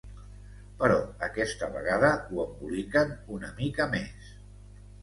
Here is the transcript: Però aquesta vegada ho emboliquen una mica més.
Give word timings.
Però 0.79 0.95
aquesta 1.27 1.69
vegada 1.75 2.11
ho 2.23 2.43
emboliquen 2.47 3.17
una 3.39 3.57
mica 3.63 3.91
més. 3.97 4.35